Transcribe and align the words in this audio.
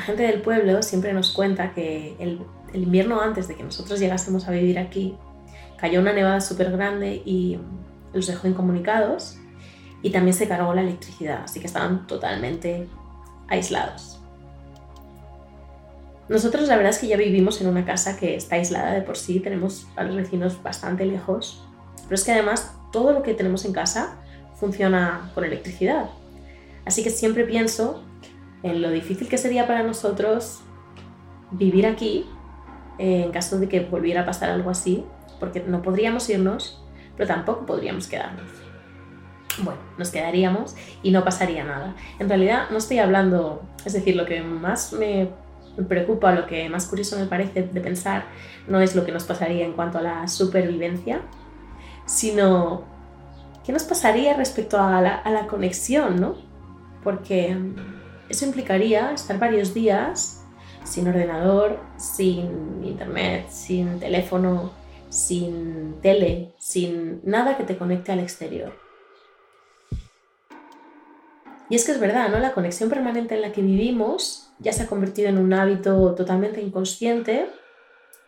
gente 0.00 0.24
del 0.24 0.42
pueblo 0.42 0.82
siempre 0.82 1.12
nos 1.12 1.30
cuenta 1.30 1.72
que 1.72 2.16
el 2.18 2.40
invierno 2.74 3.20
antes 3.20 3.48
de 3.48 3.54
que 3.54 3.62
nosotros 3.62 3.98
llegásemos 3.98 4.46
a 4.48 4.50
vivir 4.50 4.78
aquí, 4.78 5.16
cayó 5.76 6.00
una 6.00 6.12
nevada 6.12 6.40
súper 6.40 6.70
grande 6.72 7.22
y 7.24 7.58
los 8.12 8.26
dejó 8.26 8.48
incomunicados 8.48 9.38
y 10.02 10.10
también 10.10 10.34
se 10.34 10.48
cargó 10.48 10.74
la 10.74 10.82
electricidad, 10.82 11.42
así 11.44 11.60
que 11.60 11.66
estaban 11.66 12.06
totalmente 12.06 12.88
aislados. 13.48 14.20
Nosotros 16.28 16.66
la 16.68 16.76
verdad 16.76 16.90
es 16.90 16.98
que 16.98 17.06
ya 17.06 17.16
vivimos 17.16 17.60
en 17.60 17.68
una 17.68 17.84
casa 17.84 18.16
que 18.16 18.34
está 18.34 18.56
aislada 18.56 18.92
de 18.92 19.02
por 19.02 19.16
sí, 19.16 19.40
tenemos 19.40 19.86
a 19.96 20.02
los 20.02 20.16
vecinos 20.16 20.60
bastante 20.62 21.06
lejos, 21.06 21.62
pero 22.04 22.14
es 22.14 22.24
que 22.24 22.32
además 22.32 22.72
todo 22.92 23.12
lo 23.12 23.22
que 23.22 23.34
tenemos 23.34 23.64
en 23.64 23.72
casa 23.72 24.16
funciona 24.56 25.30
con 25.34 25.44
electricidad. 25.44 26.10
Así 26.84 27.02
que 27.02 27.10
siempre 27.10 27.44
pienso 27.44 28.02
en 28.62 28.82
lo 28.82 28.90
difícil 28.90 29.28
que 29.28 29.38
sería 29.38 29.66
para 29.66 29.82
nosotros 29.82 30.60
vivir 31.50 31.86
aquí 31.86 32.26
en 32.98 33.30
caso 33.30 33.58
de 33.58 33.68
que 33.68 33.80
volviera 33.80 34.22
a 34.22 34.26
pasar 34.26 34.50
algo 34.50 34.70
así, 34.70 35.04
porque 35.38 35.60
no 35.60 35.82
podríamos 35.82 36.28
irnos, 36.30 36.82
pero 37.16 37.28
tampoco 37.28 37.66
podríamos 37.66 38.06
quedarnos. 38.06 38.50
Bueno, 39.58 39.80
nos 39.98 40.10
quedaríamos 40.10 40.74
y 41.02 41.10
no 41.10 41.24
pasaría 41.24 41.64
nada. 41.64 41.94
En 42.18 42.28
realidad 42.28 42.68
no 42.70 42.78
estoy 42.78 42.98
hablando, 42.98 43.62
es 43.84 43.92
decir, 43.92 44.16
lo 44.16 44.26
que 44.26 44.42
más 44.42 44.92
me 44.92 45.30
preocupa, 45.88 46.32
lo 46.32 46.46
que 46.46 46.68
más 46.68 46.86
curioso 46.86 47.18
me 47.18 47.26
parece 47.26 47.62
de 47.62 47.80
pensar, 47.80 48.24
no 48.66 48.80
es 48.80 48.94
lo 48.94 49.04
que 49.04 49.12
nos 49.12 49.24
pasaría 49.24 49.64
en 49.64 49.72
cuanto 49.72 49.98
a 49.98 50.02
la 50.02 50.28
supervivencia, 50.28 51.20
sino 52.06 52.84
qué 53.64 53.72
nos 53.72 53.84
pasaría 53.84 54.34
respecto 54.34 54.80
a 54.80 55.00
la, 55.00 55.14
a 55.16 55.30
la 55.30 55.46
conexión, 55.46 56.20
¿no? 56.20 56.36
Porque 57.02 57.56
eso 58.28 58.44
implicaría 58.44 59.12
estar 59.12 59.38
varios 59.38 59.74
días 59.74 60.44
sin 60.84 61.08
ordenador, 61.08 61.80
sin 61.96 62.84
internet, 62.84 63.48
sin 63.50 63.98
teléfono, 63.98 64.72
sin 65.08 66.00
tele, 66.00 66.54
sin 66.58 67.20
nada 67.24 67.56
que 67.56 67.64
te 67.64 67.76
conecte 67.76 68.12
al 68.12 68.20
exterior. 68.20 68.72
Y 71.68 71.74
es 71.74 71.84
que 71.84 71.92
es 71.92 72.00
verdad, 72.00 72.28
¿no? 72.28 72.38
La 72.38 72.52
conexión 72.52 72.88
permanente 72.88 73.34
en 73.34 73.42
la 73.42 73.52
que 73.52 73.62
vivimos 73.62 74.52
ya 74.60 74.72
se 74.72 74.84
ha 74.84 74.86
convertido 74.86 75.28
en 75.28 75.38
un 75.38 75.52
hábito 75.52 76.14
totalmente 76.14 76.62
inconsciente 76.62 77.48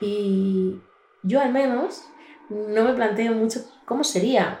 y 0.00 0.76
yo 1.22 1.40
al 1.40 1.52
menos 1.52 2.02
no 2.48 2.84
me 2.84 2.92
planteo 2.94 3.32
mucho 3.32 3.60
cómo 3.84 4.02
sería 4.02 4.60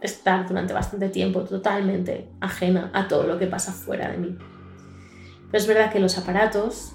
estar 0.00 0.46
durante 0.46 0.72
bastante 0.72 1.08
tiempo 1.08 1.40
totalmente 1.40 2.28
ajena 2.40 2.90
a 2.94 3.08
todo 3.08 3.26
lo 3.26 3.38
que 3.38 3.46
pasa 3.46 3.72
fuera 3.72 4.10
de 4.10 4.18
mí. 4.18 4.38
Pero 5.50 5.62
es 5.62 5.66
verdad 5.66 5.92
que 5.92 6.00
los 6.00 6.16
aparatos 6.16 6.92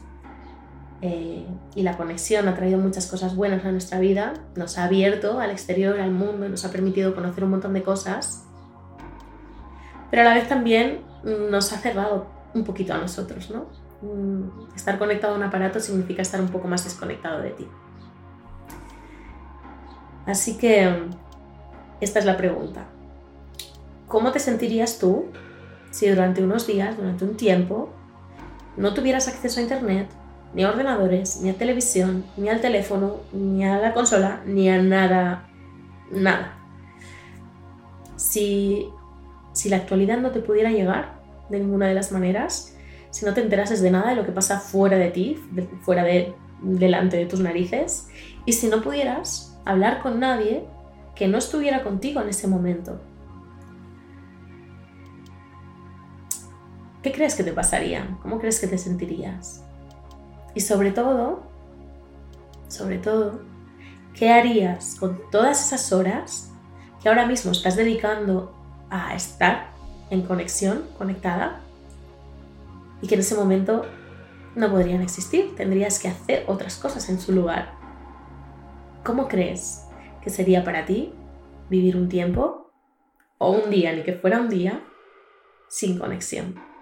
eh, 1.02 1.46
y 1.76 1.84
la 1.84 1.98
conexión 1.98 2.48
ha 2.48 2.56
traído 2.56 2.80
muchas 2.80 3.08
cosas 3.08 3.36
buenas 3.36 3.66
a 3.66 3.72
nuestra 3.72 4.00
vida, 4.00 4.34
nos 4.56 4.78
ha 4.78 4.86
abierto 4.86 5.40
al 5.40 5.52
exterior, 5.52 6.00
al 6.00 6.12
mundo, 6.12 6.48
nos 6.50 6.66
ha 6.66 6.72
permitido 6.72 7.14
conocer 7.14 7.44
un 7.44 7.52
montón 7.52 7.74
de 7.74 7.84
cosas, 7.84 8.46
pero 10.10 10.22
a 10.22 10.26
la 10.26 10.34
vez 10.34 10.48
también 10.48 11.02
nos 11.24 11.74
ha 11.74 11.78
cerrado 11.78 12.28
un 12.54 12.64
poquito 12.64 12.94
a 12.94 12.98
nosotros, 12.98 13.52
¿no? 13.52 13.66
Mm, 14.02 14.76
estar 14.76 14.98
conectado 14.98 15.34
a 15.34 15.38
un 15.38 15.44
aparato 15.44 15.80
significa 15.80 16.22
estar 16.22 16.40
un 16.40 16.48
poco 16.48 16.68
más 16.68 16.84
desconectado 16.84 17.42
de 17.42 17.52
ti. 17.52 17.68
Así 20.26 20.58
que 20.58 21.10
esta 22.02 22.20
es 22.20 22.26
la 22.26 22.38
pregunta. 22.38 22.86
¿Cómo 24.08 24.32
te 24.32 24.40
sentirías 24.40 25.00
tú 25.00 25.26
si 25.92 26.08
durante 26.10 26.44
unos 26.44 26.68
días, 26.68 26.98
durante 26.98 27.24
un 27.24 27.38
tiempo, 27.38 27.90
no 28.78 28.94
tuvieras 28.94 29.28
acceso 29.28 29.60
a 29.60 29.64
Internet, 29.64 30.10
ni 30.54 30.64
a 30.64 30.70
ordenadores, 30.70 31.42
ni 31.42 31.50
a 31.50 31.58
televisión, 31.58 32.26
ni 32.38 32.50
al 32.50 32.62
teléfono, 32.62 33.18
ni 33.32 33.66
a 33.66 33.78
la 33.78 33.94
consola, 33.94 34.42
ni 34.46 34.70
a 34.70 34.82
nada, 34.82 35.48
nada. 36.12 36.58
Si, 38.16 38.90
si 39.54 39.70
la 39.70 39.78
actualidad 39.78 40.18
no 40.18 40.32
te 40.32 40.40
pudiera 40.40 40.72
llegar 40.72 41.20
de 41.50 41.60
ninguna 41.60 41.88
de 41.88 41.94
las 41.94 42.12
maneras, 42.12 42.76
si 43.12 43.26
no 43.26 43.34
te 43.34 43.42
enterases 43.42 43.82
de 43.82 43.92
nada 43.92 44.10
de 44.10 44.16
lo 44.16 44.26
que 44.26 44.32
pasa 44.32 44.60
fuera 44.60 44.98
de 44.98 45.10
ti, 45.10 45.40
fuera 45.82 46.04
de 46.04 46.34
delante 46.62 47.18
de 47.18 47.26
tus 47.26 47.40
narices, 47.40 48.08
y 48.46 48.54
si 48.54 48.68
no 48.68 48.82
pudieras 48.82 49.58
hablar 49.66 50.02
con 50.02 50.20
nadie 50.20 50.66
que 51.16 51.28
no 51.28 51.38
estuviera 51.38 51.84
contigo 51.84 52.22
en 52.22 52.30
ese 52.30 52.48
momento. 52.48 53.00
¿Qué 57.06 57.12
crees 57.12 57.36
que 57.36 57.44
te 57.44 57.54
pasaría? 57.54 58.18
¿Cómo 58.24 58.40
crees 58.40 58.60
que 58.60 58.66
te 58.66 58.80
sentirías? 58.80 59.64
Y 60.56 60.62
sobre 60.62 60.92
todo, 60.92 61.44
sobre 62.68 62.98
todo, 62.98 63.42
¿qué 64.16 64.32
harías 64.32 64.96
con 64.96 65.22
todas 65.30 65.68
esas 65.68 65.94
horas 65.94 66.52
que 67.00 67.08
ahora 67.08 67.28
mismo 67.28 67.52
estás 67.52 67.76
dedicando 67.76 68.56
a 68.90 69.14
estar 69.14 69.68
en 70.10 70.24
conexión, 70.24 70.84
conectada, 70.98 71.62
y 73.04 73.08
que 73.08 73.14
en 73.14 73.22
ese 73.22 73.36
momento 73.36 73.86
no 74.56 74.72
podrían 74.72 75.04
existir? 75.04 75.56
Tendrías 75.56 76.00
que 76.00 76.08
hacer 76.08 76.44
otras 76.48 76.76
cosas 76.76 77.08
en 77.10 77.20
su 77.20 77.34
lugar. 77.34 77.76
¿Cómo 79.04 79.28
crees 79.28 79.84
que 80.24 80.32
sería 80.32 80.64
para 80.64 80.88
ti 80.88 81.14
vivir 81.70 81.98
un 81.98 82.10
tiempo 82.10 82.72
o 83.38 83.52
un 83.52 83.70
día, 83.70 83.94
ni 83.94 84.02
que 84.02 84.14
fuera 84.14 84.40
un 84.40 84.50
día, 84.50 84.82
sin 85.70 86.00
conexión? 86.00 86.74